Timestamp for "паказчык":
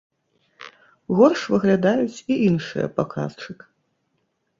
2.97-3.59